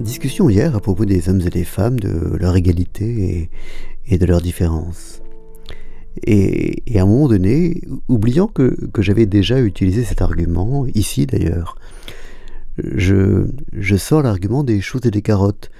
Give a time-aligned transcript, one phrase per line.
[0.00, 3.50] Discussion hier à propos des hommes et des femmes, de leur égalité
[4.06, 5.22] et, de leurs différences.
[6.26, 11.76] Et, à un moment donné, oubliant que, j'avais déjà utilisé cet argument, ici d'ailleurs,
[12.78, 13.46] je,
[13.96, 15.70] sors l'argument des choses et des carottes,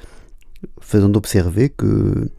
[0.80, 2.30] faisant observer que,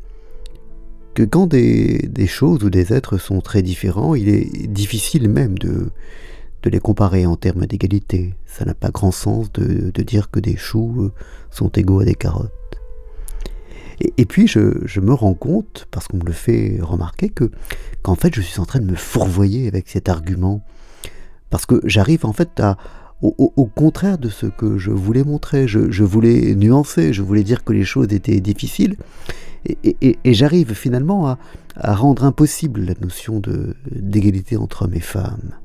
[1.14, 5.90] que quand des, choses ou des êtres sont très différents, il est difficile même de,
[6.64, 8.34] de les comparer en termes d'égalité.
[8.46, 11.14] Ça n'a pas grand sens de, dire que des choux euh,
[11.52, 12.52] sont égaux à des carottes.
[14.18, 17.50] Et, puis je, me rends compte, parce qu'on me le fait remarquer, que
[18.04, 20.64] qu'en fait je suis en train de me fourvoyer avec cet argument.
[21.50, 22.78] Parce que j'arrive en fait à,
[23.24, 25.68] au, contraire de ce que je voulais montrer.
[25.68, 28.98] Je, voulais nuancer, je voulais dire que les choses étaient difficiles.
[29.84, 31.40] Et, j'arrive finalement à,
[31.76, 33.42] à, rendre impossible la notion
[33.92, 35.56] d'égalité entre hommes et femmes.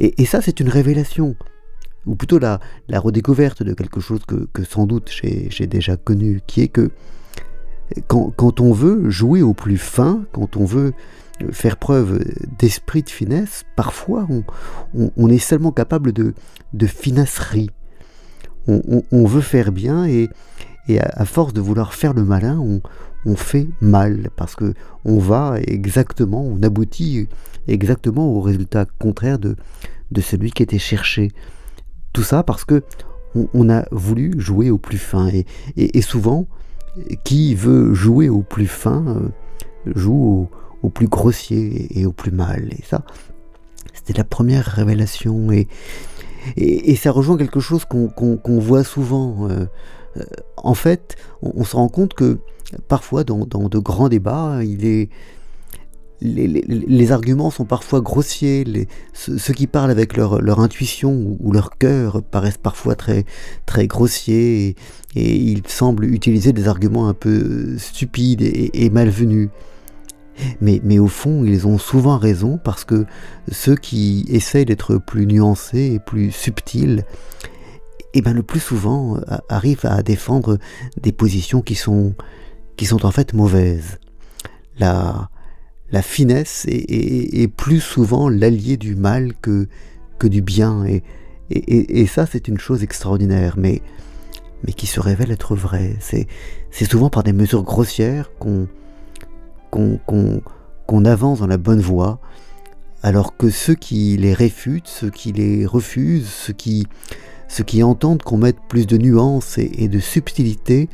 [0.00, 1.36] Et, ça, c'est une révélation,
[2.06, 6.62] ou plutôt la, la redécouverte de quelque chose que, sans doute j'ai déjà connu, qui
[6.62, 6.90] est que
[8.06, 10.92] quand, on veut jouer au plus fin, quand on veut
[11.50, 12.20] faire preuve
[12.58, 14.26] d'esprit de finesse, parfois
[14.94, 16.34] on, est seulement capable de,
[16.72, 17.70] de finasserie.
[18.66, 20.28] On, veut faire bien et,
[20.98, 22.80] à, force de vouloir faire le malin, on,
[23.26, 27.28] on fait mal parce que on va exactement, on aboutit
[27.68, 29.56] exactement au résultat contraire de,
[30.10, 31.30] de celui qui était cherché.
[32.12, 32.82] Tout ça parce que
[33.34, 35.46] on, a voulu jouer au plus fin et,
[35.76, 36.48] et, souvent
[37.22, 39.28] qui veut jouer au plus fin euh,
[39.94, 40.48] joue
[40.82, 43.04] au, plus grossier et, au plus mal et ça
[43.94, 45.68] c'était la première révélation et,
[46.56, 49.48] et, ça rejoint quelque chose qu'on voit souvent.
[49.48, 49.66] Euh,
[50.16, 50.24] euh,
[50.56, 52.38] en fait, on, se rend compte que
[52.88, 54.60] parfois dans, de grands débats,
[56.22, 58.64] les, arguments sont parfois grossiers,
[59.12, 63.24] ceux, qui parlent avec leur, intuition ou, leur cœur paraissent parfois très,
[63.66, 64.76] très grossiers
[65.16, 69.48] et, ils semblent utiliser des arguments un peu stupides et, malvenus.
[70.62, 73.04] Mais, mais, au fond, ils ont souvent raison parce que
[73.50, 77.04] ceux qui essayent d'être plus nuancés et plus subtils
[78.14, 80.58] eh ben, le plus souvent euh, arrive à défendre
[81.00, 82.14] des positions qui sont,
[82.76, 83.98] qui sont en fait mauvaises.
[84.78, 85.30] La,
[85.92, 89.68] la finesse est, plus souvent l'allié du mal que,
[90.18, 91.02] que du bien, et,
[91.50, 93.82] et, ça c'est une chose extraordinaire, mais,
[94.64, 95.96] mais qui se révèle être vraie.
[96.00, 96.26] C'est,
[96.70, 98.68] souvent par des mesures grossières qu'on,
[99.70, 102.20] qu'on avance dans la bonne voie,
[103.02, 106.86] alors que ceux qui les réfutent, ceux qui les refusent, ceux qui,
[107.50, 110.88] ceux qui entendent qu'on mette plus de nuances et, de subtilité,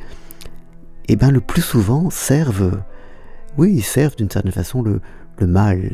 [1.06, 2.80] eh bien le plus souvent servent,
[3.58, 5.02] oui, servent d'une certaine façon le,
[5.46, 5.90] mal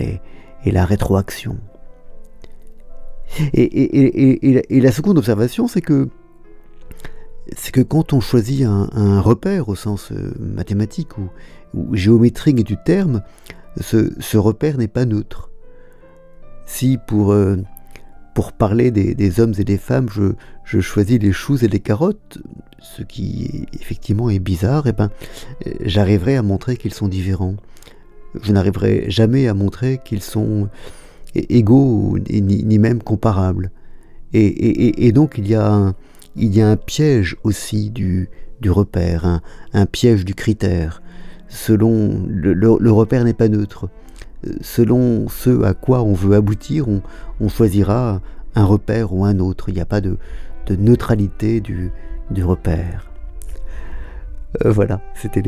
[0.64, 1.58] et, la rétroaction.
[3.54, 6.08] Et, la seconde observation, c'est que
[7.56, 13.22] c'est que quand on choisit un, repère au sens euh, mathématique ou, géométrique du terme,
[13.80, 15.50] ce, repère n'est pas neutre.
[16.66, 17.56] Si pour euh,
[18.34, 20.08] pour parler des, hommes et des femmes,
[20.64, 22.38] je, choisis les choux et les carottes,
[22.80, 25.10] ce qui effectivement est bizarre, et eh ben,
[25.80, 27.56] j'arriverai à montrer qu'ils sont différents.
[28.42, 30.68] Je n'arriverai jamais à montrer qu'ils sont
[31.34, 33.70] égaux ni, même comparables.
[34.32, 35.94] Et, donc il y, a un,
[36.36, 39.40] il y a un piège aussi du, du repère,
[39.74, 41.02] un, piège du critère.
[41.48, 43.90] Selon le repère n'est pas neutre
[44.60, 48.20] selon ce à quoi on veut aboutir, on, choisira
[48.54, 49.68] un repère ou un autre.
[49.68, 50.16] Il n'y a pas de,
[50.70, 51.90] neutralité du,
[52.42, 53.10] repère.
[54.64, 55.42] Euh, voilà, c'était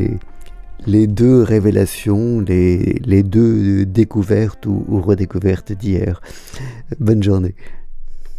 [0.87, 6.21] les, deux révélations, les, deux découvertes ou redécouvertes d'hier.
[7.01, 7.55] Bonne journée.